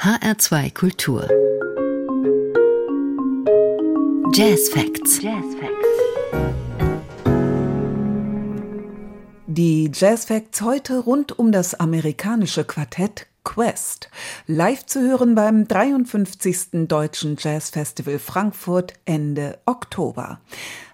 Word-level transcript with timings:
HR2 0.00 0.74
Kultur. 0.74 1.28
Jazz 4.32 4.68
Facts. 4.68 5.20
Jazz 5.20 5.44
Facts. 5.58 5.88
Die 9.48 9.90
Jazz 9.92 10.26
Facts 10.26 10.60
heute 10.60 11.00
rund 11.00 11.36
um 11.36 11.50
das 11.50 11.74
amerikanische 11.74 12.62
Quartett 12.62 13.26
Quest. 13.42 14.08
Live 14.46 14.86
zu 14.86 15.00
hören 15.00 15.34
beim 15.34 15.66
53. 15.66 16.86
Deutschen 16.86 17.36
Jazz 17.36 17.70
Festival 17.70 18.20
Frankfurt 18.20 18.92
Ende 19.04 19.58
Oktober. 19.66 20.38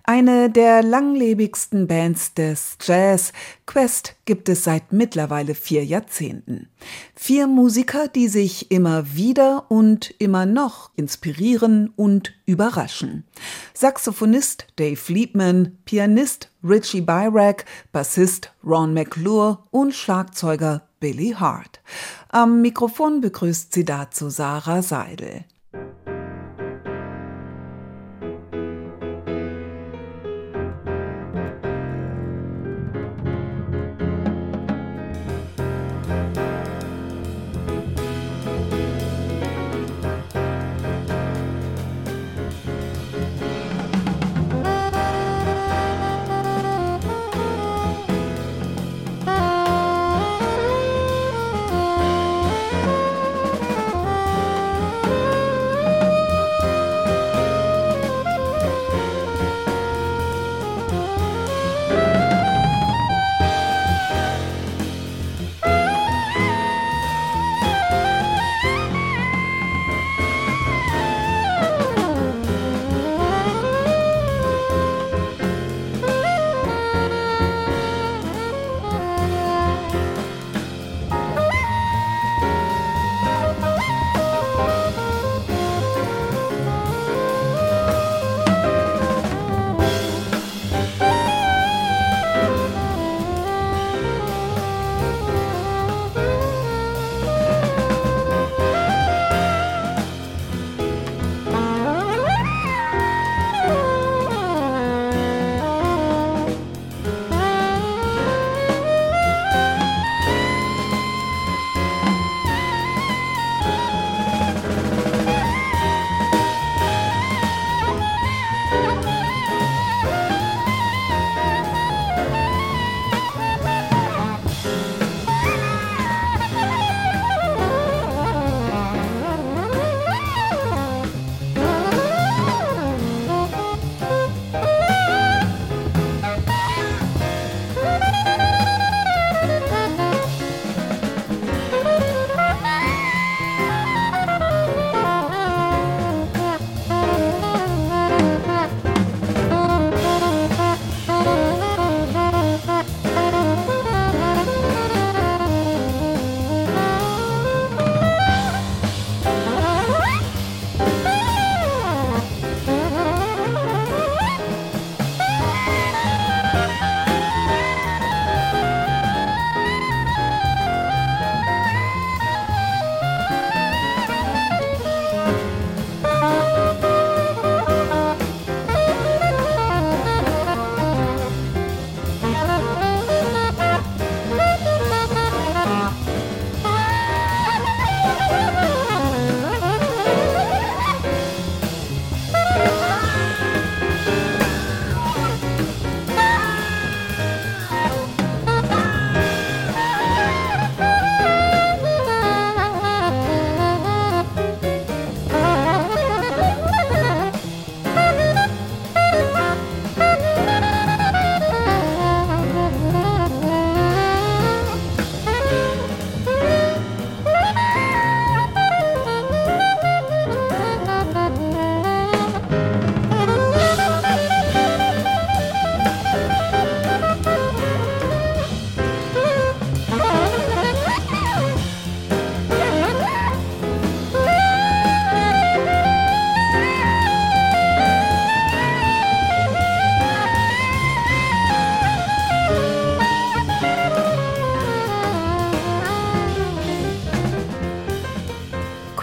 Eine 0.06 0.50
der 0.50 0.82
langlebigsten 0.82 1.86
Bands 1.86 2.34
des 2.34 2.76
Jazz, 2.82 3.32
Quest, 3.64 4.16
gibt 4.26 4.50
es 4.50 4.62
seit 4.64 4.92
mittlerweile 4.92 5.54
vier 5.54 5.82
Jahrzehnten. 5.82 6.68
Vier 7.16 7.46
Musiker, 7.46 8.08
die 8.08 8.28
sich 8.28 8.70
immer 8.70 9.14
wieder 9.14 9.70
und 9.70 10.14
immer 10.18 10.44
noch 10.44 10.90
inspirieren 10.96 11.90
und 11.96 12.34
überraschen. 12.44 13.24
Saxophonist 13.72 14.66
Dave 14.76 15.00
Liebman, 15.10 15.78
Pianist 15.86 16.50
Richie 16.62 17.00
Byrack, 17.00 17.64
Bassist 17.90 18.52
Ron 18.62 18.92
McClure 18.92 19.60
und 19.70 19.94
Schlagzeuger 19.94 20.86
Billy 21.00 21.30
Hart. 21.30 21.80
Am 22.28 22.60
Mikrofon 22.60 23.22
begrüßt 23.22 23.72
sie 23.72 23.86
dazu 23.86 24.28
Sarah 24.28 24.82
Seidel. 24.82 25.46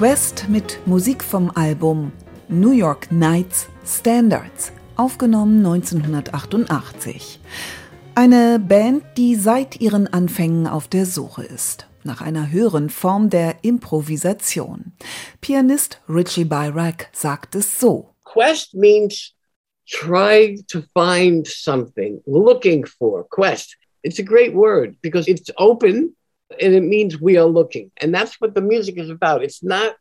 Quest 0.01 0.49
mit 0.49 0.79
Musik 0.87 1.23
vom 1.23 1.51
Album 1.53 2.11
New 2.47 2.71
York 2.71 3.11
Nights 3.11 3.67
Standards, 3.85 4.71
aufgenommen 4.95 5.63
1988. 5.63 7.39
Eine 8.15 8.57
Band, 8.57 9.03
die 9.15 9.35
seit 9.35 9.79
ihren 9.79 10.07
Anfängen 10.07 10.65
auf 10.65 10.87
der 10.87 11.05
Suche 11.05 11.43
ist 11.43 11.85
nach 12.03 12.19
einer 12.19 12.49
höheren 12.49 12.89
Form 12.89 13.29
der 13.29 13.57
Improvisation. 13.61 14.93
Pianist 15.39 16.01
Richie 16.09 16.45
Byrack 16.45 17.09
sagt 17.13 17.53
es 17.53 17.79
so. 17.79 18.09
Quest 18.23 18.73
means 18.73 19.35
try 19.87 20.59
to 20.67 20.81
find 20.95 21.47
something, 21.47 22.23
looking 22.25 22.87
for. 22.87 23.29
Quest. 23.29 23.77
It's 24.01 24.17
a 24.17 24.23
great 24.23 24.55
word 24.55 24.95
because 25.03 25.29
it's 25.29 25.51
open 25.57 26.15
And 26.59 26.73
it 26.73 26.83
means 26.83 27.19
we 27.19 27.37
are 27.37 27.47
looking. 27.47 27.91
And 28.01 28.13
that's 28.13 28.39
what 28.39 28.55
the 28.55 28.61
music 28.61 28.97
is 28.97 29.09
about. 29.09 29.43
It's 29.43 29.63
not 29.63 29.95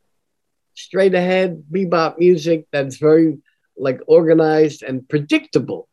straight 0.75 1.15
ahead 1.15 1.65
bebop 1.71 2.19
music 2.19 2.67
that's 2.73 2.97
very 2.97 3.39
like 3.77 4.01
organized 4.07 4.83
and 4.83 5.09
predictable. 5.09 5.89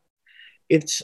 It's 0.70 1.02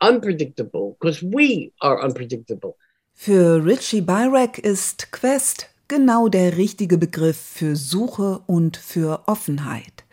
unpredictable 0.00 0.96
because 1.00 1.22
we 1.22 1.72
are 1.80 2.02
unpredictable. 2.02 2.76
Für 3.14 3.64
Richie 3.64 4.02
Byrek 4.02 4.58
ist 4.58 5.10
Quest 5.10 5.70
genau 5.88 6.28
der 6.28 6.56
richtige 6.58 6.98
Begriff 6.98 7.38
für 7.38 7.76
Suche 7.76 8.40
und 8.46 8.76
für 8.76 9.22
Offenheit. 9.26 10.04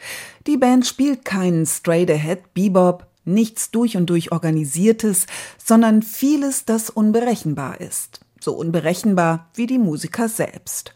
Die 0.47 0.57
Band 0.57 0.85
spielt 0.85 1.25
keinen 1.25 1.65
straight-ahead 1.65 2.53
Bebop, 2.53 3.07
nichts 3.25 3.71
durch 3.71 3.97
und 3.97 4.09
durch 4.09 4.31
organisiertes, 4.31 5.25
sondern 5.57 6.01
vieles, 6.01 6.65
das 6.65 6.89
unberechenbar 6.89 7.81
ist. 7.81 8.22
So 8.43 8.51
unberechenbar 8.51 9.49
wie 9.55 9.67
die 9.67 9.77
Musiker 9.77 10.27
selbst. 10.27 10.93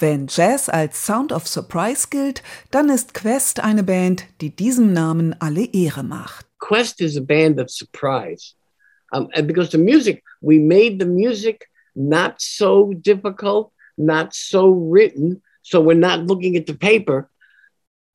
Wenn 0.00 0.26
Jazz 0.26 0.68
als 0.68 1.06
Sound 1.06 1.30
of 1.30 1.46
Surprise 1.46 2.08
gilt, 2.10 2.42
dann 2.72 2.88
ist 2.88 3.14
Quest 3.14 3.60
eine 3.60 3.84
Band, 3.84 4.24
die 4.40 4.50
diesem 4.50 4.92
Namen 4.92 5.32
alle 5.38 5.64
Ehre 5.72 6.02
macht. 6.02 6.44
Quest 6.58 7.00
is 7.00 7.16
a 7.16 7.20
band 7.20 7.60
of 7.60 7.70
surprise. 7.70 8.56
Um, 9.12 9.28
and 9.32 9.46
because 9.46 9.70
the 9.70 9.78
music, 9.78 10.24
we 10.40 10.58
made 10.58 10.98
the 10.98 11.06
music 11.06 11.68
not 11.94 12.40
so 12.40 12.92
difficult, 12.92 13.70
not 13.96 14.34
so 14.34 14.68
written, 14.68 15.40
so 15.62 15.80
we're 15.80 15.94
not 15.94 16.26
looking 16.26 16.56
at 16.56 16.66
the 16.66 16.74
paper. 16.74 17.30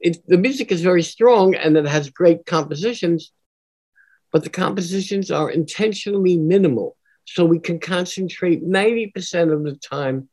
It, 0.01 0.27
the 0.27 0.37
music 0.37 0.73
is 0.73 0.81
very 0.81 1.03
strong 1.03 1.55
and 1.55 1.77
it 1.77 1.87
has 1.87 2.09
great 2.09 2.45
compositions, 2.45 3.31
but 4.33 4.43
the 4.43 4.49
compositions 4.49 5.31
are 5.31 5.49
intentionally 5.49 6.35
minimal. 6.35 6.97
So 7.25 7.45
we 7.45 7.59
can 7.59 7.79
concentrate 7.79 8.63
90% 8.63 9.53
of 9.53 9.63
the 9.63 9.75
time 9.75 10.29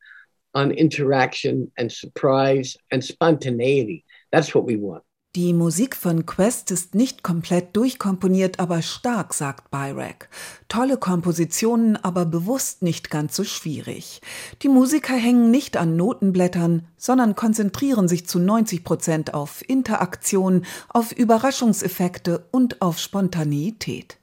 on 0.53 0.71
interaction 0.71 1.71
and 1.77 1.91
surprise 1.91 2.75
and 2.91 3.03
spontaneity. 3.03 4.05
That's 4.31 4.53
what 4.53 4.65
we 4.65 4.75
want. 4.75 5.03
Die 5.37 5.53
Musik 5.53 5.95
von 5.95 6.25
Quest 6.25 6.71
ist 6.71 6.93
nicht 6.93 7.23
komplett 7.23 7.77
durchkomponiert, 7.77 8.59
aber 8.59 8.81
stark, 8.81 9.33
sagt 9.33 9.71
Byrack. 9.71 10.27
Tolle 10.67 10.97
Kompositionen, 10.97 11.95
aber 11.95 12.25
bewusst 12.25 12.81
nicht 12.81 13.09
ganz 13.09 13.37
so 13.37 13.45
schwierig. 13.45 14.19
Die 14.61 14.67
Musiker 14.67 15.13
hängen 15.13 15.49
nicht 15.49 15.77
an 15.77 15.95
Notenblättern, 15.95 16.85
sondern 16.97 17.37
konzentrieren 17.37 18.09
sich 18.09 18.27
zu 18.27 18.39
90 18.39 18.83
Prozent 18.83 19.33
auf 19.33 19.63
Interaktion, 19.69 20.65
auf 20.89 21.13
Überraschungseffekte 21.13 22.45
und 22.51 22.81
auf 22.81 22.99
Spontaneität. 22.99 24.17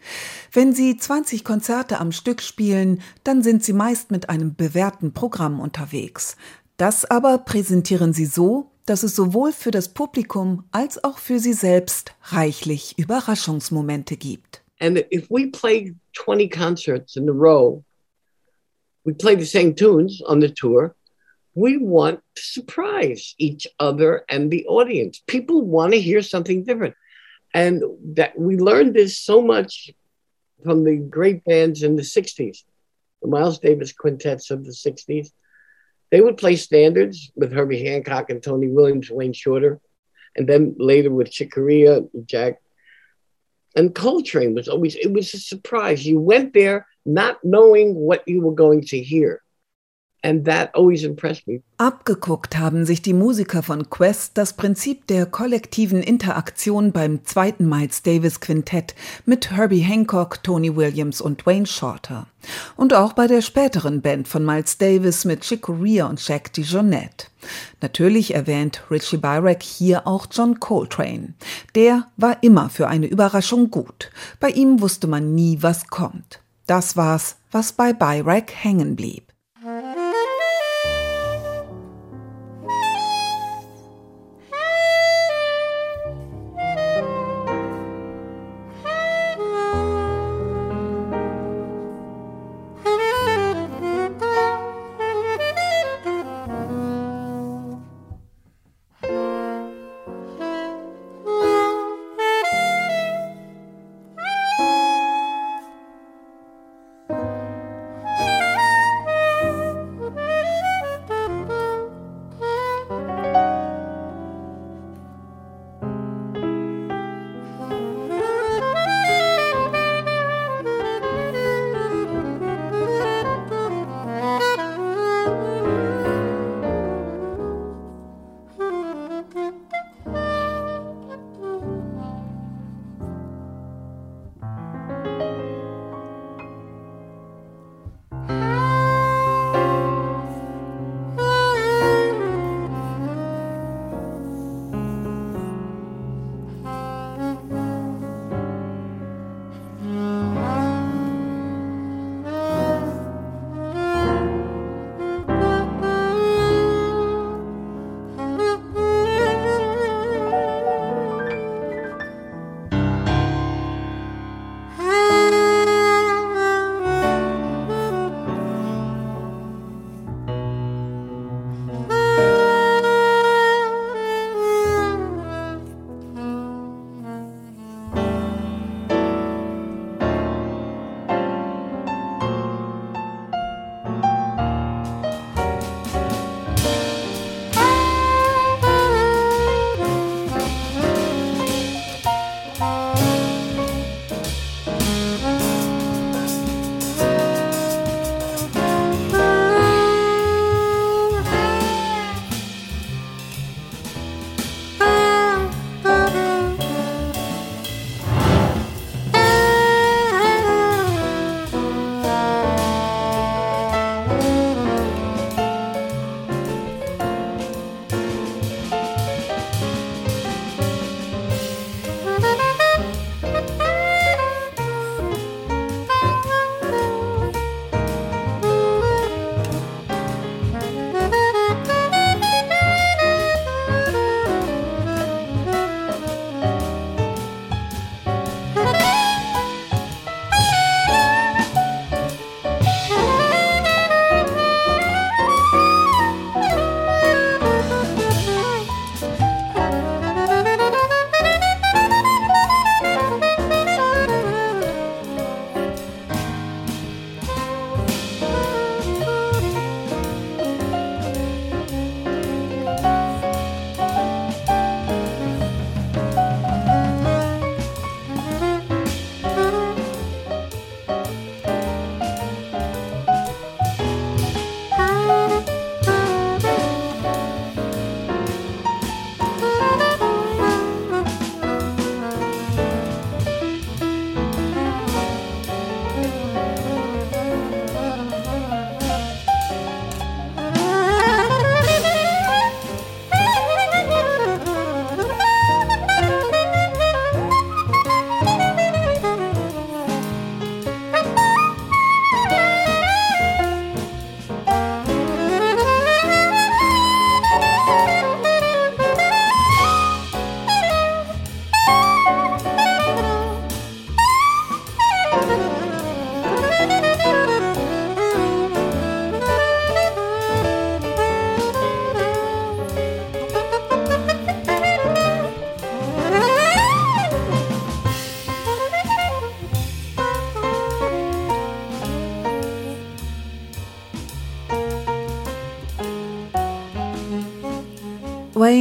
Wenn 0.53 0.75
sie 0.75 0.99
20 0.99 1.43
Konzerte 1.43 2.01
am 2.01 2.13
Stück 2.13 2.43
spielen, 2.43 3.01
dann 3.25 3.43
sind 3.43 3.65
sie 3.65 3.73
meist 3.73 4.11
mit 4.11 4.29
einem 4.29 4.57
bewährten 4.57 5.15
Programm 5.15 5.59
unterwegs. 5.59 6.37
Das 6.77 7.07
aber 7.07 7.39
präsentieren 7.39 8.13
sie 8.13 8.27
so, 8.27 8.71
dass 8.89 9.03
es 9.03 9.15
sowohl 9.15 9.53
für 9.53 9.71
das 9.71 9.89
Publikum 9.91 10.65
als 10.71 11.03
auch 11.05 11.19
für 11.19 11.39
sie 11.39 11.53
selbst 11.53 12.15
reichlich 12.23 12.99
Überraschungsmomente 12.99 14.17
gibt. 14.17 14.63
And 14.81 15.05
if 15.13 15.29
we 15.29 15.51
play 15.51 15.95
20 16.15 16.49
concerts 16.49 17.17
in 17.17 17.29
a 17.29 17.33
row, 17.33 17.85
we 19.05 19.13
play 19.13 19.37
the 19.37 19.45
same 19.45 19.75
tunes 19.75 20.23
on 20.25 20.41
the 20.41 20.49
tour. 20.49 20.95
We 21.55 21.79
want 21.79 22.21
to 22.37 22.43
surprise 22.43 23.35
each 23.39 23.69
other 23.79 24.25
and 24.29 24.51
the 24.51 24.65
audience. 24.67 25.21
People 25.27 25.63
want 25.63 25.93
to 25.93 26.01
hear 26.01 26.23
something 26.23 26.65
different. 26.65 26.95
And 27.53 27.83
that 28.15 28.39
we 28.39 28.57
learned 28.57 28.95
this 28.95 29.19
so 29.19 29.43
much 29.43 29.91
from 30.63 30.85
the 30.85 30.97
great 30.97 31.45
bands 31.45 31.83
in 31.83 31.97
the 31.97 32.03
60s, 32.03 32.65
the 33.21 33.29
Miles 33.29 33.59
Davis 33.59 33.93
quintets 33.93 34.51
of 34.51 34.65
the 34.65 34.73
60s. 34.73 35.33
They 36.11 36.21
would 36.21 36.37
play 36.37 36.57
standards 36.57 37.31
with 37.37 37.53
Herbie 37.53 37.85
Hancock 37.85 38.31
and 38.31 38.43
Tony 38.43 38.69
Williams, 38.69 39.11
Wayne 39.11 39.33
Shorter, 39.33 39.81
and 40.37 40.49
then 40.49 40.75
later 40.79 41.11
with 41.11 41.31
Chick 41.31 41.53
Corea, 41.53 42.03
Jack. 42.25 42.61
And 43.77 43.95
Coltrane 43.95 44.55
was 44.55 44.69
always, 44.69 44.97
it 44.97 45.13
was 45.13 45.35
a 45.35 45.39
surprise. 45.39 46.07
You 46.07 46.19
went 46.19 46.55
there 46.55 46.87
not 47.05 47.39
knowing 47.45 47.95
what 47.95 48.27
you 48.27 48.41
were 48.41 48.55
going 48.55 48.83
to 48.83 49.01
hear. 49.01 49.43
Abgeguckt 51.77 52.59
haben 52.59 52.85
sich 52.85 53.03
die 53.03 53.13
Musiker 53.13 53.63
von 53.63 53.89
Quest 53.89 54.37
das 54.37 54.55
Prinzip 54.55 55.07
der 55.07 55.27
kollektiven 55.27 56.03
Interaktion 56.03 56.91
beim 56.91 57.25
zweiten 57.25 57.69
Miles 57.69 58.03
Davis 58.03 58.41
Quintett 58.41 58.97
mit 59.27 59.53
Herbie 59.53 59.79
Hancock, 59.79 60.43
Tony 60.43 60.75
Williams 60.75 61.21
und 61.21 61.47
Wayne 61.47 61.67
Shorter. 61.67 62.27
Und 62.77 62.95
auch 62.95 63.13
bei 63.13 63.29
der 63.29 63.43
späteren 63.43 64.01
Band 64.01 64.27
von 64.27 64.45
Miles 64.45 64.79
Davis 64.79 65.25
mit 65.25 65.43
Chick 65.43 65.63
Corea 65.63 66.07
und 66.07 66.27
Jack 66.27 66.53
DeJohnette. 66.53 67.27
Natürlich 67.81 68.35
erwähnt 68.35 68.83
Richie 68.91 69.19
Byrek 69.19 69.63
hier 69.63 70.07
auch 70.07 70.27
John 70.31 70.59
Coltrane. 70.59 71.35
Der 71.77 72.09
war 72.17 72.43
immer 72.43 72.71
für 72.71 72.89
eine 72.89 73.07
Überraschung 73.07 73.71
gut. 73.71 74.11
Bei 74.41 74.51
ihm 74.51 74.81
wusste 74.81 75.07
man 75.07 75.37
nie, 75.37 75.59
was 75.61 75.87
kommt. 75.87 76.41
Das 76.67 76.97
war's, 76.97 77.37
was 77.53 77.73
bei 77.73 77.93
Byrek 77.93 78.53
hängen 78.53 78.97
blieb. 78.97 79.28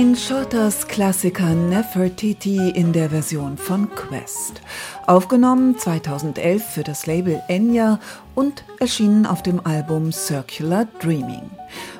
Wayne 0.07 0.15
Shorters 0.15 0.87
Klassiker 0.87 1.53
Nefertiti 1.53 2.69
in 2.69 2.93
der 2.93 3.09
Version 3.09 3.57
von 3.57 3.93
Quest. 3.93 4.61
Aufgenommen 5.05 5.77
2011 5.77 6.63
für 6.63 6.83
das 6.83 7.07
Label 7.07 7.43
Enya 7.49 7.99
und 8.33 8.63
erschienen 8.79 9.25
auf 9.25 9.43
dem 9.43 9.59
Album 9.65 10.13
Circular 10.13 10.87
Dreaming. 11.01 11.49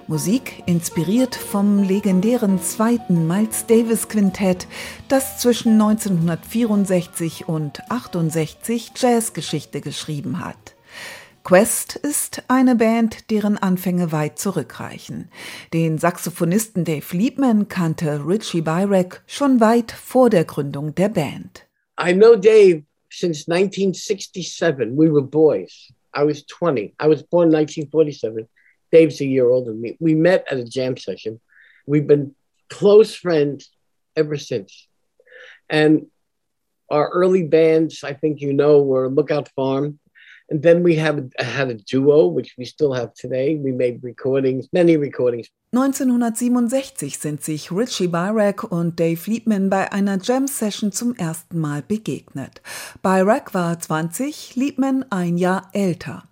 Musik 0.08 0.64
inspiriert 0.68 1.36
vom 1.36 1.84
legendären 1.84 2.62
zweiten 2.62 3.28
Miles 3.28 3.66
Davis 3.66 4.08
Quintett, 4.08 4.68
das 5.10 5.40
zwischen 5.40 5.74
1964 5.74 7.50
und 7.50 7.82
68 7.92 8.94
Jazzgeschichte 8.96 9.82
geschrieben 9.82 10.40
hat. 10.40 10.77
Quest 11.48 11.96
ist 11.96 12.44
eine 12.50 12.76
Band, 12.76 13.32
deren 13.32 13.58
Anfänge 13.58 14.12
weit 14.12 14.38
zurückreichen. 14.38 15.30
Den 15.74 15.98
Saxophonisten 15.98 16.84
Dave 16.84 17.16
Liebman 17.16 17.70
kannte 17.70 18.28
Richie 18.28 18.60
Byrek 18.60 19.22
schon 19.28 19.62
weit 19.62 19.94
vor 19.94 20.30
der 20.30 20.44
Gründung 20.44 20.94
der 20.94 21.08
Band. 21.08 21.66
I 21.98 22.12
know 22.12 22.36
Dave 22.36 22.84
since 23.10 23.50
1967. 23.50 24.90
We 24.92 25.10
were 25.10 25.22
boys. 25.22 25.90
I 26.14 26.26
was 26.26 26.46
20. 26.48 26.94
I 27.00 27.08
was 27.08 27.24
born 27.24 27.48
in 27.48 27.56
1947. 27.56 28.46
Dave's 28.92 29.22
a 29.22 29.26
year 29.26 29.50
older 29.50 29.72
than 29.72 29.80
me. 29.80 29.96
We 30.02 30.16
met 30.16 30.44
at 30.52 30.58
a 30.58 30.66
jam 30.66 30.98
session. 30.98 31.40
We've 31.86 32.08
been 32.08 32.36
close 32.70 33.16
friends 33.16 33.72
ever 34.18 34.36
since. 34.36 34.86
And 35.70 36.08
our 36.90 37.10
early 37.10 37.44
bands, 37.44 38.04
I 38.04 38.12
think 38.12 38.42
you 38.42 38.52
know, 38.52 38.82
were 38.82 39.08
Lookout 39.08 39.48
Farm, 39.56 40.00
And 40.50 40.64
then 40.64 40.84
we 40.84 40.98
have 41.02 41.30
had 41.38 41.70
a 41.70 41.76
duo, 41.76 42.28
which 42.28 42.56
we 42.58 42.66
still 42.66 42.94
have 42.94 43.14
today. 43.14 43.60
We 43.62 43.74
made 43.74 44.00
recordings, 44.02 44.68
many 44.72 44.96
recordings. 44.96 45.48
1967 45.74 47.20
sind 47.20 47.44
sich 47.44 47.72
Richie 47.72 48.08
Byrack 48.08 48.64
und 48.64 48.98
Dave 48.98 49.20
Liebman 49.30 49.70
bei 49.70 49.92
einer 49.92 50.18
Jam-Session 50.22 50.94
zum 50.94 51.14
ersten 51.16 51.60
Mal 51.60 51.82
begegnet. 51.82 52.62
Byrack 53.02 53.54
war 53.54 53.78
20, 53.78 54.56
Liebman 54.56 55.06
ein 55.10 55.38
Jahr 55.38 55.70
älter. 55.74 56.24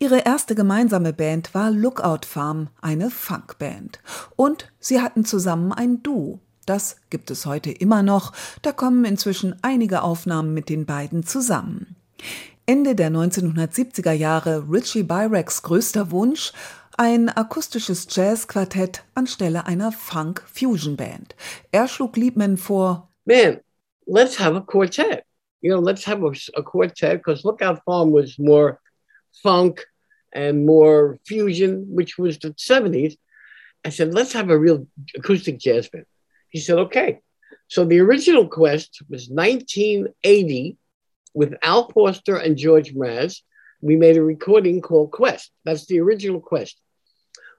Ihre 0.00 0.18
erste 0.18 0.56
gemeinsame 0.56 1.12
Band 1.12 1.54
war 1.54 1.70
Lookout 1.70 2.26
Farm, 2.26 2.68
eine 2.82 3.10
Funkband. 3.10 4.00
Und 4.34 4.72
sie 4.80 5.00
hatten 5.00 5.24
zusammen 5.24 5.72
ein 5.72 6.02
Duo. 6.02 6.40
Das 6.66 6.96
gibt 7.10 7.30
es 7.30 7.46
heute 7.46 7.70
immer 7.70 8.02
noch. 8.02 8.32
Da 8.62 8.72
kommen 8.72 9.04
inzwischen 9.04 9.54
einige 9.62 10.02
Aufnahmen 10.02 10.52
mit 10.52 10.68
den 10.68 10.84
beiden 10.84 11.24
zusammen. 11.24 11.94
Ende 12.70 12.94
der 12.94 13.10
1970er 13.10 14.12
Jahre 14.12 14.64
Richie 14.70 15.02
Byracks 15.02 15.62
größter 15.64 16.12
Wunsch, 16.12 16.52
ein 16.96 17.28
akustisches 17.28 18.06
Jazzquartett 18.08 19.02
anstelle 19.16 19.66
einer 19.66 19.90
Funk-Fusion-Band. 19.90 21.34
Er 21.72 21.88
schlug 21.88 22.16
Liebman 22.16 22.56
vor, 22.56 23.10
Man, 23.24 23.58
let's 24.06 24.38
have 24.38 24.56
a 24.56 24.60
quartet. 24.60 25.24
You 25.62 25.72
know, 25.72 25.80
let's 25.80 26.06
have 26.06 26.22
a, 26.22 26.30
a 26.56 26.62
quartet 26.62 27.18
because 27.18 27.42
Lookout 27.42 27.82
Farm 27.84 28.12
was 28.12 28.38
more 28.38 28.78
funk 29.42 29.84
and 30.32 30.64
more 30.64 31.18
fusion, 31.26 31.86
which 31.92 32.18
was 32.18 32.38
the 32.38 32.50
70s. 32.50 33.16
I 33.84 33.90
said, 33.90 34.14
let's 34.14 34.32
have 34.32 34.48
a 34.48 34.56
real 34.56 34.86
acoustic 35.16 35.58
jazz 35.58 35.88
band. 35.88 36.06
He 36.50 36.60
said, 36.60 36.78
okay. 36.78 37.18
So 37.66 37.84
the 37.84 37.98
original 37.98 38.46
quest 38.46 39.02
was 39.08 39.28
1980 39.28 40.76
with 41.34 41.54
Al 41.62 41.90
Foster 41.90 42.36
and 42.36 42.56
George 42.56 42.94
Mraz. 42.94 43.42
We 43.82 43.96
made 43.96 44.16
a 44.16 44.22
recording 44.22 44.80
called 44.80 45.10
Quest. 45.10 45.52
That's 45.64 45.86
the 45.86 46.00
original 46.00 46.40
Quest. 46.40 46.80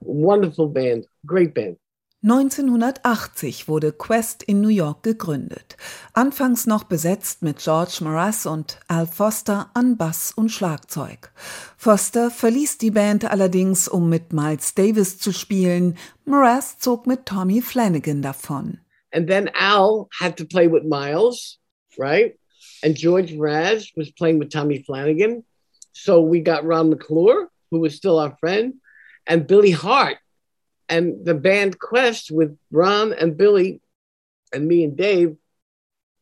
Wonderful 0.00 0.68
band, 0.68 1.06
great 1.26 1.54
band. 1.54 1.76
1980 2.24 3.66
wurde 3.66 3.92
Quest 3.92 4.44
in 4.44 4.60
New 4.60 4.68
York 4.68 5.02
gegründet. 5.02 5.76
Anfangs 6.12 6.66
noch 6.66 6.84
besetzt 6.84 7.42
mit 7.42 7.58
George 7.58 7.98
Mraz 8.02 8.46
und 8.46 8.78
Al 8.86 9.08
Foster 9.08 9.70
an 9.74 9.96
Bass 9.96 10.32
und 10.32 10.50
Schlagzeug. 10.50 11.32
Foster 11.76 12.30
verließ 12.30 12.78
die 12.78 12.92
Band 12.92 13.24
allerdings, 13.24 13.88
um 13.88 14.08
mit 14.08 14.32
Miles 14.32 14.74
Davis 14.74 15.18
zu 15.18 15.32
spielen. 15.32 15.96
Mraz 16.24 16.78
zog 16.78 17.08
mit 17.08 17.26
Tommy 17.26 17.60
Flanagan 17.60 18.22
davon. 18.22 18.78
And 19.12 19.28
then 19.28 19.50
Al 19.54 20.06
had 20.20 20.36
to 20.36 20.44
play 20.44 20.70
with 20.70 20.84
Miles, 20.84 21.58
right? 21.98 22.38
And 22.82 22.96
George 22.96 23.32
Raz 23.34 23.90
was 23.96 24.10
playing 24.10 24.38
with 24.38 24.50
Tommy 24.50 24.82
Flanagan. 24.82 25.44
So 25.92 26.20
we 26.20 26.40
got 26.40 26.64
Ron 26.64 26.90
McClure, 26.90 27.48
who 27.70 27.80
was 27.80 27.94
still 27.94 28.18
our 28.18 28.36
friend, 28.40 28.74
and 29.26 29.46
Billy 29.46 29.70
Hart. 29.70 30.18
And 30.88 31.24
the 31.24 31.34
band 31.34 31.78
Quest 31.78 32.30
with 32.30 32.58
Ron 32.70 33.12
and 33.12 33.36
Billy 33.36 33.80
and 34.52 34.66
me 34.66 34.84
and 34.84 34.96
Dave 34.96 35.36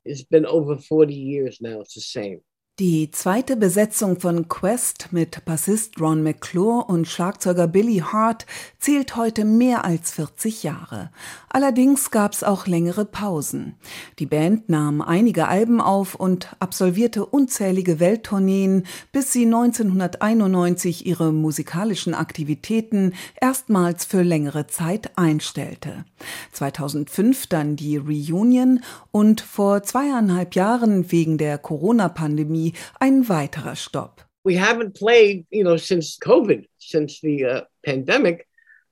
has 0.06 0.22
been 0.22 0.46
over 0.46 0.76
40 0.76 1.14
years 1.14 1.58
now. 1.60 1.80
It's 1.80 1.94
the 1.94 2.00
same. 2.00 2.40
Die 2.80 3.10
zweite 3.10 3.56
Besetzung 3.56 4.20
von 4.20 4.48
Quest 4.48 5.08
mit 5.10 5.44
Bassist 5.44 6.00
Ron 6.00 6.22
McClure 6.22 6.86
und 6.86 7.06
Schlagzeuger 7.06 7.66
Billy 7.66 7.98
Hart 7.98 8.46
zählt 8.78 9.16
heute 9.16 9.44
mehr 9.44 9.84
als 9.84 10.12
40 10.12 10.62
Jahre. 10.62 11.10
Allerdings 11.50 12.10
gab 12.10 12.32
es 12.32 12.42
auch 12.42 12.66
längere 12.66 13.04
Pausen. 13.04 13.74
Die 14.18 14.24
Band 14.24 14.70
nahm 14.70 15.02
einige 15.02 15.48
Alben 15.48 15.82
auf 15.82 16.14
und 16.14 16.56
absolvierte 16.58 17.26
unzählige 17.26 18.00
Welttourneen, 18.00 18.84
bis 19.12 19.30
sie 19.30 19.44
1991 19.44 21.04
ihre 21.04 21.32
musikalischen 21.34 22.14
Aktivitäten 22.14 23.12
erstmals 23.42 24.06
für 24.06 24.22
längere 24.22 24.68
Zeit 24.68 25.18
einstellte. 25.18 26.06
2005 26.52 27.46
dann 27.48 27.76
die 27.76 27.98
Reunion 27.98 28.80
und 29.10 29.42
vor 29.42 29.82
zweieinhalb 29.82 30.54
Jahren 30.54 31.12
wegen 31.12 31.36
der 31.36 31.58
Corona-Pandemie 31.58 32.69
ein 32.98 33.28
weiterer 33.28 33.76
Stopp. 33.76 34.22
We 34.44 34.56
haven't 34.56 34.94
played, 34.94 35.46
you 35.50 35.64
know, 35.64 35.76
since 35.76 36.18
COVID, 36.18 36.66
since 36.78 37.20
the 37.20 37.44
uh, 37.44 37.60
pandemic, 37.84 38.46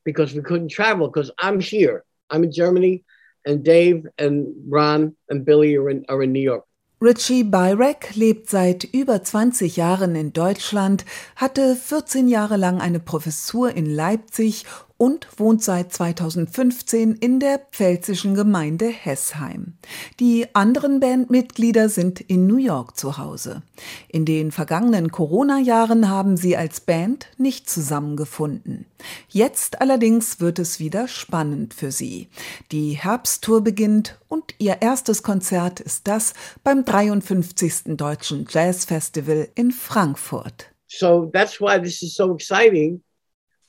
because 0.04 0.34
we 0.34 0.42
couldn't 0.42 0.70
travel. 0.70 1.08
Because 1.08 1.30
I'm 1.38 1.60
here, 1.60 2.04
I'm 2.30 2.44
in 2.44 2.52
Germany, 2.52 3.04
and 3.46 3.64
Dave 3.64 4.06
and 4.18 4.48
Ron 4.68 5.16
and 5.30 5.44
Billy 5.44 5.76
are 5.76 5.88
in, 5.88 6.04
are 6.08 6.22
in 6.22 6.32
New 6.32 6.42
York. 6.42 6.64
Richie 7.00 7.44
Byrek 7.44 8.16
lebt 8.16 8.50
seit 8.50 8.82
über 8.82 9.22
20 9.22 9.76
Jahren 9.76 10.16
in 10.16 10.32
Deutschland, 10.32 11.04
hatte 11.36 11.76
14 11.76 12.26
Jahre 12.26 12.56
lang 12.56 12.80
eine 12.80 12.98
Professur 12.98 13.70
in 13.70 13.86
Leipzig 13.86 14.64
und 14.98 15.28
wohnt 15.38 15.62
seit 15.62 15.92
2015 15.92 17.14
in 17.14 17.40
der 17.40 17.60
pfälzischen 17.70 18.34
Gemeinde 18.34 18.88
Hessheim. 18.88 19.74
Die 20.20 20.54
anderen 20.54 21.00
Bandmitglieder 21.00 21.88
sind 21.88 22.20
in 22.20 22.46
New 22.46 22.56
York 22.56 22.96
zu 22.96 23.16
Hause. 23.16 23.62
In 24.08 24.24
den 24.24 24.50
vergangenen 24.50 25.10
Corona-Jahren 25.10 26.10
haben 26.10 26.36
sie 26.36 26.56
als 26.56 26.80
Band 26.80 27.28
nicht 27.38 27.70
zusammengefunden. 27.70 28.86
Jetzt 29.28 29.80
allerdings 29.80 30.40
wird 30.40 30.58
es 30.58 30.80
wieder 30.80 31.06
spannend 31.06 31.74
für 31.74 31.92
sie. 31.92 32.28
Die 32.72 32.90
Herbsttour 32.92 33.62
beginnt 33.62 34.18
und 34.26 34.54
ihr 34.58 34.82
erstes 34.82 35.22
Konzert 35.22 35.78
ist 35.78 36.08
das 36.08 36.34
beim 36.64 36.84
53. 36.84 37.96
Deutschen 37.96 38.46
Jazz 38.50 38.84
Festival 38.84 39.48
in 39.54 39.70
Frankfurt. 39.70 40.66
So 40.88 41.30
that's 41.32 41.60
why 41.60 41.80
this 41.80 42.02
is 42.02 42.16
so 42.16 42.34
exciting. 42.34 43.02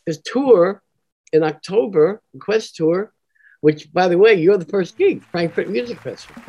This 0.06 0.24
tour 0.24 0.82
in 1.34 1.44
October, 1.44 2.22
Quest 2.40 2.76
Tour, 2.76 3.14
which, 3.62 3.92
by 3.92 4.08
the 4.08 4.18
way, 4.18 4.34
you're 4.36 4.58
the 4.58 4.66
first 4.66 4.98
gig, 4.98 5.24
Frankfurt 5.24 5.70
Music 5.70 6.00
Festival. 6.00 6.42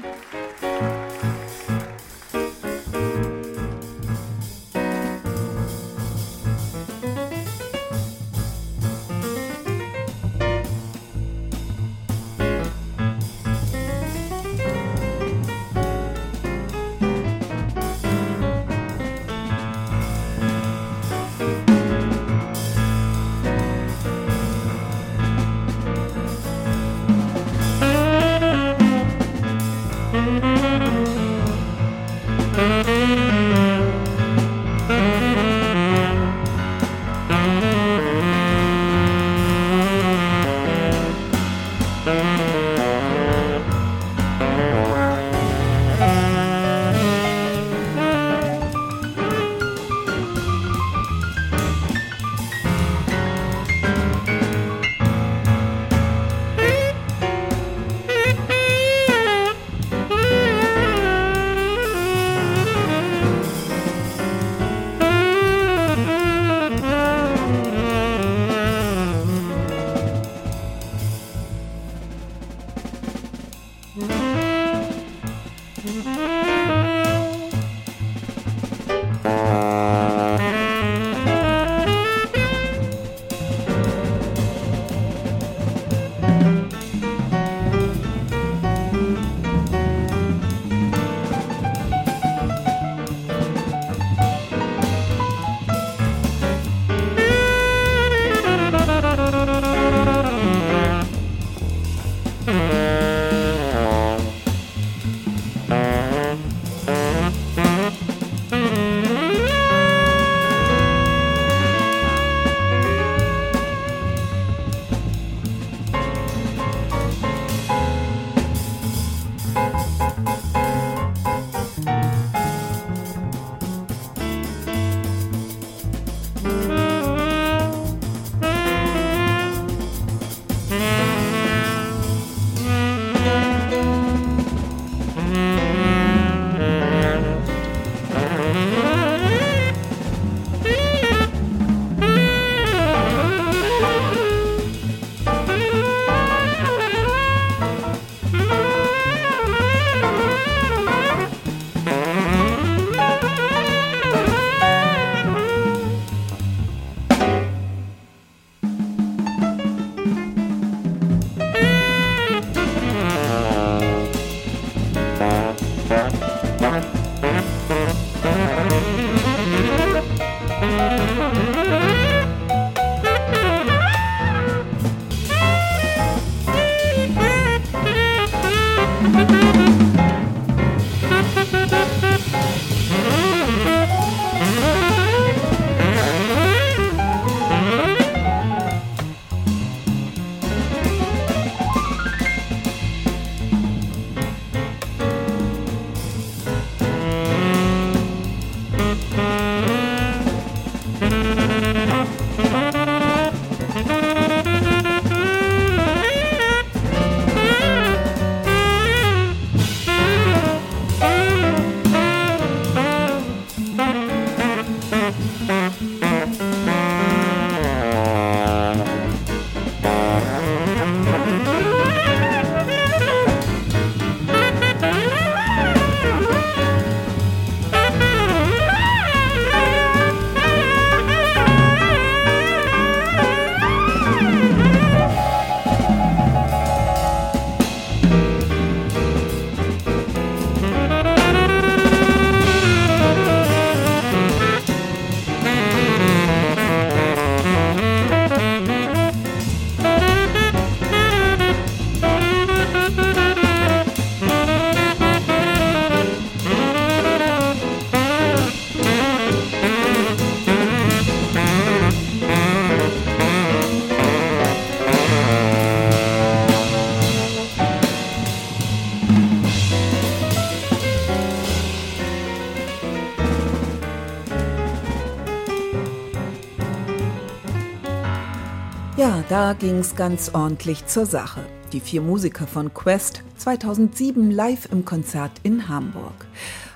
Da 279.30 279.52
ging's 279.52 279.94
ganz 279.94 280.30
ordentlich 280.34 280.86
zur 280.86 281.06
Sache. 281.06 281.46
Die 281.72 281.78
vier 281.78 282.02
Musiker 282.02 282.48
von 282.48 282.74
Quest 282.74 283.22
2007 283.36 284.28
live 284.32 284.68
im 284.72 284.84
Konzert 284.84 285.30
in 285.44 285.68
Hamburg. 285.68 286.26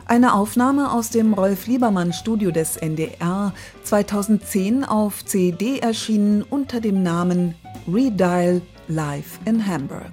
Eine 0.07 0.35
Aufnahme 0.35 0.93
aus 0.93 1.11
dem 1.11 1.35
Rolf 1.35 1.67
Liebermann 1.67 2.12
Studio 2.12 2.53
des 2.53 2.77
NDR 2.77 3.53
2010 3.83 4.85
auf 4.85 5.25
CD 5.25 5.81
erschienen 5.81 6.43
unter 6.43 6.81
dem 6.81 7.03
Namen 7.03 7.57
Redial 7.93 8.62
Live 8.87 9.40
in 9.47 9.67
Hamburg. 9.67 10.12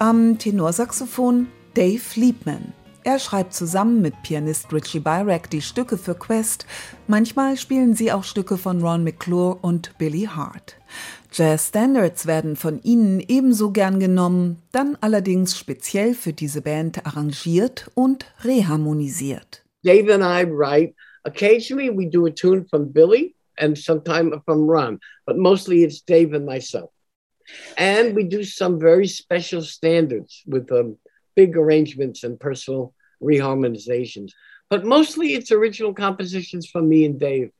Am 0.00 0.38
Tenorsaxophon 0.38 1.46
Dave 1.74 2.02
Liebman. 2.16 2.72
Er 3.04 3.18
schreibt 3.20 3.54
zusammen 3.54 4.00
mit 4.00 4.20
Pianist 4.22 4.72
Richie 4.72 5.00
Byrack 5.00 5.50
die 5.50 5.62
Stücke 5.62 5.96
für 5.98 6.14
Quest. 6.14 6.66
Manchmal 7.06 7.56
spielen 7.56 7.94
sie 7.94 8.12
auch 8.12 8.24
Stücke 8.24 8.56
von 8.56 8.80
Ron 8.80 9.04
McClure 9.04 9.56
und 9.60 9.96
Billy 9.98 10.28
Hart. 10.32 10.76
Jazz 11.34 11.68
Standards 11.68 12.26
werden 12.26 12.56
von 12.56 12.82
ihnen 12.82 13.18
ebenso 13.26 13.70
gern 13.70 13.98
genommen, 14.00 14.60
dann 14.70 14.98
allerdings 15.00 15.58
speziell 15.58 16.12
für 16.12 16.34
diese 16.34 16.60
Band 16.60 17.06
arrangiert 17.06 17.90
und 17.94 18.26
reharmonisiert. 18.44 19.64
Dave 19.82 20.12
and 20.12 20.22
I 20.22 20.44
write. 20.44 20.94
Occasionally 21.24 21.88
we 21.88 22.06
do 22.06 22.26
a 22.26 22.30
tune 22.30 22.66
from 22.68 22.92
Billy 22.92 23.34
and 23.56 23.78
sometimes 23.78 24.34
from 24.44 24.68
Ron, 24.68 24.98
but 25.24 25.38
mostly 25.38 25.84
it's 25.84 26.02
Dave 26.02 26.36
and 26.36 26.44
myself. 26.44 26.90
And 27.78 28.14
we 28.14 28.24
do 28.24 28.44
some 28.44 28.78
very 28.78 29.08
special 29.08 29.62
standards 29.62 30.42
with 30.46 30.70
um, 30.70 30.98
big 31.34 31.56
arrangements 31.56 32.24
and 32.24 32.38
personal 32.38 32.92
reharmonizations. 33.22 34.32
But 34.68 34.84
mostly 34.84 35.34
it's 35.34 35.50
original 35.50 35.94
compositions 35.94 36.68
from 36.68 36.88
me 36.90 37.06
and 37.06 37.18
Dave. 37.18 37.50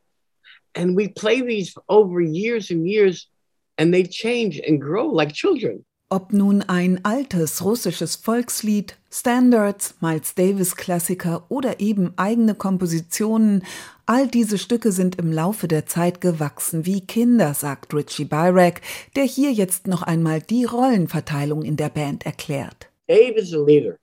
And 0.74 0.94
we 0.94 1.08
play 1.08 1.40
these 1.40 1.74
over 1.88 2.20
years 2.20 2.70
and 2.70 2.88
years, 2.88 3.28
and 3.76 3.92
they 3.92 4.04
change 4.04 4.60
and 4.66 4.80
grow 4.80 5.06
like 5.06 5.32
children. 5.32 5.84
Ob 6.10 6.30
nun 6.34 6.60
ein 6.68 7.00
altes 7.04 7.62
russisches 7.62 8.16
Volkslied, 8.16 8.96
Standards, 9.10 9.94
Miles 10.02 10.34
Davis 10.34 10.76
Klassiker 10.76 11.46
oder 11.48 11.80
eben 11.80 12.12
eigene 12.16 12.54
Kompositionen, 12.54 13.64
all 14.04 14.28
diese 14.28 14.58
Stücke 14.58 14.92
sind 14.92 15.18
im 15.18 15.32
Laufe 15.32 15.68
der 15.68 15.86
Zeit 15.86 16.20
gewachsen 16.20 16.84
wie 16.84 17.00
Kinder, 17.00 17.54
sagt 17.54 17.94
Richie 17.94 18.26
Byrack, 18.26 18.82
der 19.16 19.24
hier 19.24 19.52
jetzt 19.52 19.86
noch 19.86 20.02
einmal 20.02 20.42
die 20.42 20.66
Rollenverteilung 20.66 21.62
in 21.62 21.76
der 21.78 21.88
Band 21.88 22.26
erklärt. 22.26 22.90
Dave 23.08 23.38
is 23.40 23.54
a 23.54 23.64
leader. 23.64 23.96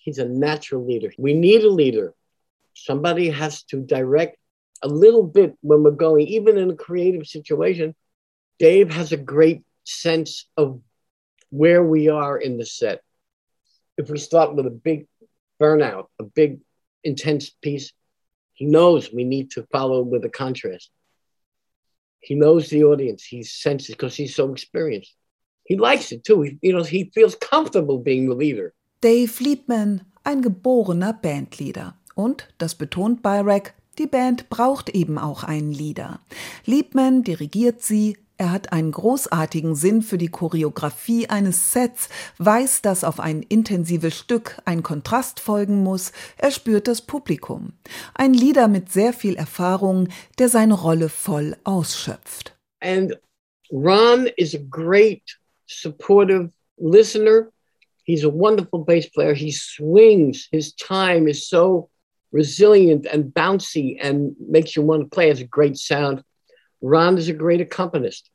He's 0.00 0.20
a 0.20 0.24
natural 0.24 0.86
leader. 0.86 1.10
We 1.18 1.34
need 1.34 1.64
a 1.64 1.74
leader. 1.74 2.14
Somebody 2.74 3.28
has 3.28 3.66
to 3.66 3.78
direct 3.78 4.38
a 4.82 4.88
little 4.88 5.24
bit 5.24 5.54
when 5.62 5.82
we're 5.82 5.96
going, 5.96 6.28
even 6.28 6.56
in 6.56 6.70
a 6.70 6.76
creative 6.76 7.26
situation. 7.26 7.92
Dave 8.58 8.90
has 8.90 9.12
a 9.12 9.16
great 9.16 9.62
sense 9.84 10.46
of 10.56 10.80
where 11.50 11.82
we 11.82 12.08
are 12.08 12.38
in 12.38 12.58
the 12.58 12.66
set. 12.66 13.02
if 13.96 14.10
we 14.10 14.18
start 14.18 14.54
with 14.54 14.66
a 14.66 14.70
big 14.70 15.06
burnout, 15.60 16.06
a 16.18 16.22
big 16.24 16.60
intense 17.02 17.50
piece, 17.50 17.92
he 18.52 18.66
knows 18.66 19.12
we 19.12 19.24
need 19.24 19.50
to 19.52 19.66
follow 19.72 20.02
with 20.02 20.24
a 20.24 20.28
contrast. 20.28 20.90
He 22.20 22.34
knows 22.34 22.68
the 22.68 22.84
audience. 22.84 23.24
He 23.24 23.42
senses 23.42 23.94
because 23.94 24.16
he's 24.16 24.34
so 24.34 24.52
experienced. 24.52 25.14
He 25.64 25.76
likes 25.76 26.12
it 26.12 26.24
too. 26.24 26.42
He, 26.42 26.58
you 26.62 26.72
know, 26.72 26.82
he 26.82 27.10
feels 27.14 27.36
comfortable 27.36 27.98
being 27.98 28.28
the 28.28 28.34
leader. 28.34 28.72
Dave 29.00 29.40
Liebman, 29.40 30.04
ein 30.24 30.42
geborener 30.42 31.12
Bandleader. 31.12 31.94
Und, 32.14 32.48
das 32.58 32.74
betont 32.74 33.22
Byrack, 33.22 33.74
die 33.98 34.06
Band 34.06 34.48
braucht 34.48 34.88
eben 34.88 35.18
auch 35.18 35.44
einen 35.44 35.72
Leader. 35.72 36.20
Liebman 36.64 37.22
dirigiert 37.22 37.82
sie, 37.82 38.16
er 38.38 38.52
hat 38.52 38.72
einen 38.72 38.92
großartigen 38.92 39.74
Sinn 39.74 40.02
für 40.02 40.18
die 40.18 40.28
Choreografie 40.28 41.28
eines 41.28 41.72
Sets, 41.72 42.08
weiß, 42.38 42.82
dass 42.82 43.04
auf 43.04 43.18
ein 43.18 43.42
intensives 43.42 44.14
Stück 44.14 44.60
ein 44.64 44.82
Kontrast 44.82 45.40
folgen 45.40 45.82
muss, 45.82 46.12
er 46.36 46.50
spürt 46.50 46.86
das 46.86 47.02
Publikum. 47.02 47.72
Ein 48.14 48.34
Leader 48.34 48.68
mit 48.68 48.92
sehr 48.92 49.12
viel 49.12 49.36
Erfahrung, 49.36 50.08
der 50.38 50.48
seine 50.48 50.74
Rolle 50.74 51.08
voll 51.08 51.56
ausschöpft. 51.64 52.54
And 52.80 53.16
Ron 53.72 54.28
is 54.36 54.54
a 54.54 54.60
great 54.70 55.22
supportive 55.66 56.50
listener. 56.78 57.50
He's 58.04 58.24
a 58.24 58.30
wonderful 58.30 58.84
bass 58.84 59.08
player. 59.10 59.34
He 59.34 59.50
swings. 59.50 60.46
His 60.52 60.74
time 60.76 61.26
is 61.28 61.48
so 61.48 61.88
resilient 62.32 63.06
and 63.06 63.32
bouncy 63.34 63.98
and 64.00 64.36
makes 64.38 64.76
you 64.76 64.82
want 64.82 65.02
to 65.02 65.08
play. 65.08 65.28
Has 65.28 65.40
a 65.40 65.46
great 65.46 65.76
sound. 65.76 66.22
Ron 66.82 67.18
is 67.18 67.28
a 67.28 67.32
great 67.32 67.60
accompanist 67.60 68.30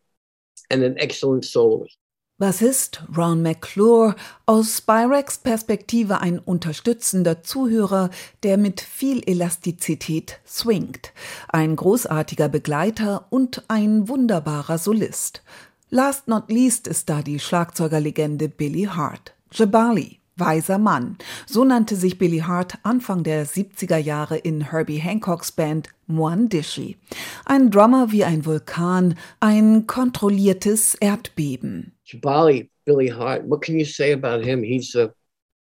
and 0.70 0.84
an 0.84 0.98
excellent 0.98 1.46
soloist. 1.46 1.98
Bassist 2.42 3.04
Ron 3.16 3.44
McClure, 3.44 4.16
aus 4.48 4.78
Spyrex 4.78 5.38
Perspektive 5.38 6.22
ein 6.22 6.40
unterstützender 6.40 7.44
Zuhörer, 7.44 8.10
der 8.42 8.58
mit 8.58 8.82
viel 8.82 9.22
Elastizität 9.28 10.40
swingt, 10.48 11.14
ein 11.50 11.76
großartiger 11.76 12.50
Begleiter 12.50 13.28
und 13.30 13.64
ein 13.68 14.08
wunderbarer 14.08 14.80
Solist. 14.80 15.44
Last 15.92 16.28
not 16.28 16.50
least 16.50 16.88
ist 16.88 17.10
da 17.10 17.22
die 17.22 17.40
Schlagzeugerlegende 17.40 18.50
Billy 18.50 18.86
Hart, 18.86 19.36
Jabali, 19.52 20.21
Weiser 20.42 20.80
Mann. 20.80 21.18
So 21.46 21.64
nannte 21.64 21.96
sich 21.96 22.18
Billy 22.18 22.40
Hart 22.40 22.74
Anfang 22.84 23.24
der 23.24 23.46
70er 23.46 23.98
Jahre 23.98 24.38
in 24.38 24.72
Herbie 24.72 25.02
Hancocks 25.02 25.52
Band 25.52 25.90
Mwandishi. 26.08 26.98
Ein 27.46 27.70
Drummer 27.70 28.12
wie 28.12 28.24
ein 28.24 28.46
Vulkan, 28.46 29.16
ein 29.40 29.86
kontrolliertes 29.86 30.96
Erdbeben. 30.96 31.94
Jabali, 32.06 32.70
Billy 32.86 33.10
Hart, 33.10 33.44
what 33.48 33.62
can 33.62 33.78
you 33.78 33.86
say 33.86 34.12
about 34.12 34.44
him? 34.44 34.64
He's 34.64 34.96
a 34.96 35.14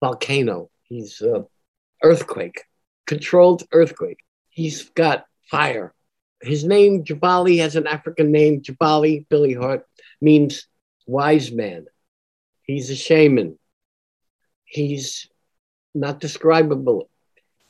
volcano. 0.01 0.71
He's 0.83 1.23
a 1.23 1.47
earthquake, 2.03 2.65
controlled 3.07 3.63
earthquake. 3.73 4.19
He's 4.51 4.91
got 4.95 5.25
fire. 5.51 5.95
His 6.43 6.65
name, 6.65 7.05
Jabali, 7.05 7.59
has 7.61 7.77
an 7.77 7.87
African 7.87 8.31
name. 8.33 8.61
Jabali, 8.61 9.25
Billy 9.29 9.55
Hart, 9.55 9.87
means 10.21 10.67
wise 11.07 11.53
man. 11.53 11.87
He's 12.63 12.91
a 12.91 12.97
shaman. 12.97 13.59
He's 14.75 15.29
not 15.95 16.21
describable. 16.21 17.09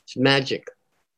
It's 0.05 0.17
magic. 0.17 0.71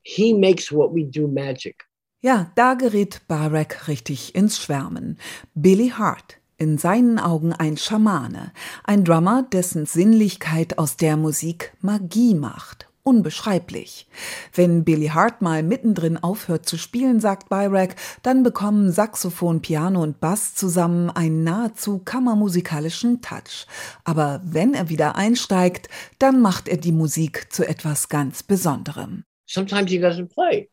He 0.03 0.33
makes 0.33 0.73
what 0.73 0.93
we 0.93 1.05
do 1.05 1.29
magic. 1.29 1.85
Ja, 2.21 2.51
da 2.57 2.75
gerät 2.75 3.21
Barak 3.29 3.87
richtig 3.87 4.35
ins 4.35 4.59
Schwärmen. 4.59 5.17
Billy 5.55 5.91
Hart, 5.91 6.39
in 6.57 6.77
seinen 6.77 7.21
Augen 7.21 7.53
ein 7.53 7.77
Schamane, 7.77 8.53
ein 8.83 9.05
Drummer, 9.05 9.45
dessen 9.45 9.87
Sinnlichkeit 9.87 10.79
aus 10.79 10.97
der 10.97 11.17
Musik 11.17 11.73
Magie 11.81 12.35
macht 12.35 12.89
unbeschreiblich. 13.07 14.07
Wenn 14.53 14.85
Billy 14.85 15.07
Hart 15.07 15.41
mal 15.41 15.63
mittendrin 15.63 16.17
aufhört 16.17 16.67
zu 16.67 16.77
spielen, 16.77 17.21
sagt 17.21 17.49
Byrack, 17.49 17.95
dann 18.23 18.43
bekommen 18.43 18.91
Saxophon, 18.91 19.63
Piano 19.63 20.03
und 20.03 20.19
Bass 20.19 20.57
zusammen 20.57 21.11
einen 21.11 21.45
nahezu 21.45 22.01
kammermusikalischen 22.01 23.23
Touch. 23.23 23.67
Aber 24.05 24.41
wenn 24.45 24.75
er 24.75 24.89
wieder 24.89 25.15
einsteigt, 25.15 25.89
dann 26.19 26.41
macht 26.41 26.69
er 26.69 26.79
die 26.79 26.93
Musik 26.93 27.53
zu 27.53 27.67
etwas 27.67 28.09
ganz 28.09 28.43
Besonderem. 28.43 29.25
Sometimes 29.49 29.91
he 29.91 29.99
doesn't 29.99 30.29
play. 30.35 30.69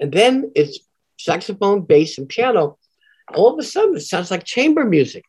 And 0.00 0.12
then 0.12 0.50
it's 0.54 0.80
saxophone, 1.18 1.86
bass 1.86 2.18
and 2.18 2.28
piano. 2.28 2.78
All 3.28 3.52
of 3.52 3.58
a 3.60 3.62
sudden 3.62 3.96
it 3.96 4.02
sounds 4.02 4.30
like 4.30 4.44
chamber 4.44 4.84
music. 4.84 5.24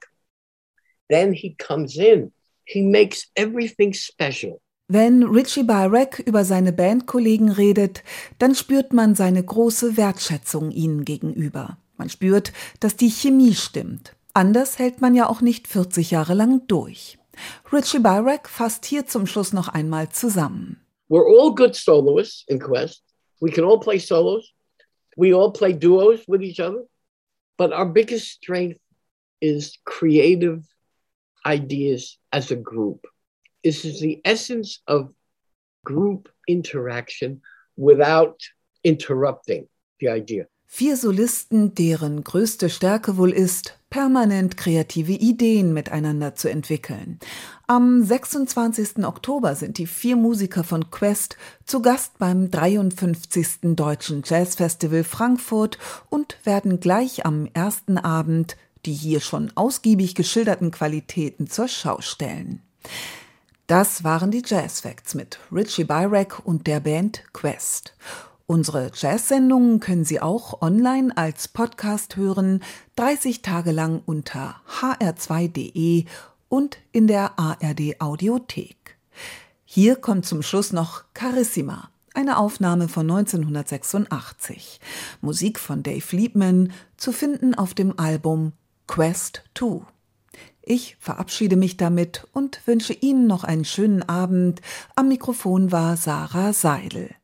Then 1.08 1.34
he 1.34 1.56
comes 1.56 1.98
in. 1.98 2.32
He 2.65 2.82
makes 2.82 3.28
everything 3.36 3.93
special. 3.93 4.60
Wenn 4.89 5.23
Richie 5.23 5.63
Byrack 5.63 6.19
über 6.19 6.45
seine 6.45 6.71
Bandkollegen 6.71 7.52
redet, 7.52 8.04
dann 8.39 8.56
spürt 8.56 8.93
man 8.93 9.15
seine 9.15 9.43
große 9.43 9.97
Wertschätzung 9.97 10.71
ihnen 10.71 11.04
gegenüber. 11.04 11.78
Man 11.97 12.10
spürt, 12.10 12.54
dass 12.80 12.95
die 12.95 13.10
Chemie 13.10 13.54
stimmt. 13.54 14.15
Anders 14.34 14.80
hält 14.80 15.02
man 15.02 15.13
ja 15.13 15.28
auch 15.28 15.41
nicht 15.41 15.67
40 15.67 16.12
Jahre 16.12 16.36
lang 16.36 16.67
durch. 16.67 17.17
Richie 17.73 18.00
Byrack 18.00 18.47
fasst 18.47 18.86
hier 18.86 19.06
zum 19.06 19.28
Schluss 19.28 19.52
noch 19.52 19.67
einmal 19.67 20.08
zusammen. 20.08 20.80
We're 21.10 21.26
all 21.26 21.54
good 21.54 21.76
soloists 21.76 22.45
in 22.47 22.58
Quest. 22.58 23.04
We 23.41 23.52
can 23.52 23.65
all 23.65 23.82
play 23.82 24.00
solos. 24.00 24.54
We 25.17 25.36
all 25.36 25.52
play 25.52 25.73
duos 25.73 26.21
with 26.30 26.41
each 26.41 26.62
other. 26.62 26.88
But 27.58 27.73
our 27.73 27.86
biggest 27.86 28.28
strength 28.28 28.80
is 29.41 29.78
creative 29.84 30.62
ideas 31.45 32.17
as 32.32 32.52
a 32.52 32.56
group. 32.56 33.06
This 33.63 33.84
is 33.84 34.00
the 34.00 34.22
essence 34.24 34.82
of 34.88 35.10
group 35.84 36.30
interaction 36.48 37.41
without 37.76 38.41
interrupting 38.84 39.67
the 40.00 40.10
idea. 40.10 40.48
Vier 40.70 40.98
Solisten, 40.98 41.74
deren 41.76 42.26
größte 42.26 42.70
Stärke 42.70 43.15
wohl 43.15 43.32
ist, 43.32 43.80
permanent 43.89 44.58
kreative 44.58 45.13
Ideen 45.13 45.74
miteinander 45.74 46.36
zu 46.36 46.50
entwickeln. 46.50 47.20
Am 47.67 48.04
26. 48.04 49.06
Oktober 49.06 49.56
sind 49.56 49.78
die 49.78 49.88
vier 49.88 50.17
Musiker 50.17 50.65
von 50.65 50.91
Quest 50.91 51.38
zu 51.65 51.82
Gast 51.82 52.17
beim 52.17 52.52
53. 52.52 53.76
Deutschen 53.76 54.24
Jazzfestival 54.26 55.06
Frankfurt 55.06 55.78
und 56.10 56.38
werden 56.43 56.82
gleich 56.82 57.26
am 57.26 57.48
ersten 57.54 57.98
Abend 57.98 58.58
die 58.86 58.93
hier 58.93 59.20
schon 59.20 59.52
ausgiebig 59.56 60.15
geschilderten 60.15 60.72
Qualitäten 60.72 61.48
zur 61.48 61.67
Schau 61.67 62.02
stellen. 62.02 62.62
Das 63.67 64.06
waren 64.06 64.32
die 64.32 64.43
Jazz 64.45 64.80
Facts 64.80 65.13
mit 65.13 65.39
Richie 65.51 65.84
Byrack 65.84 66.39
und 66.45 66.67
der 66.67 66.80
Band 66.80 67.25
Quest. 67.34 67.93
Unsere 68.45 68.91
Jazz-Sendungen 68.95 69.82
können 69.82 70.06
Sie 70.06 70.21
auch 70.21 70.62
online 70.62 71.12
als 71.17 71.49
Podcast 71.49 72.15
hören, 72.15 72.63
30 72.95 73.41
Tage 73.41 73.73
lang 73.73 74.01
unter 74.06 74.62
hr2.de 74.80 76.06
und 76.47 76.77
in 76.93 77.08
der 77.08 77.38
ARD 77.38 77.99
Audiothek. 77.99 78.97
Hier 79.65 79.97
kommt 79.97 80.25
zum 80.25 80.43
Schluss 80.43 80.71
noch 80.71 81.03
Carissima, 81.13 81.89
eine 82.13 82.38
Aufnahme 82.38 82.88
von 82.88 83.12
1986. 83.12 84.80
Musik 85.19 85.60
von 85.60 85.84
Dave 85.84 86.15
Liebman, 86.15 86.71
zu 86.95 87.12
finden 87.12 87.53
auf 87.53 87.73
dem 87.73 87.99
Album 87.99 88.53
Quest 88.88 89.43
2. 89.56 89.82
Ich 90.69 90.97
verabschiede 90.99 91.56
mich 91.56 91.77
damit 91.77 92.27
und 92.34 92.60
wünsche 92.67 92.91
Ihnen 92.91 93.25
noch 93.25 93.45
einen 93.45 93.63
schönen 93.63 94.03
Abend. 94.03 94.60
Am 94.97 95.08
Mikrofon 95.08 95.71
war 95.71 95.95
Sarah 95.95 96.51
Seidel. 96.51 97.15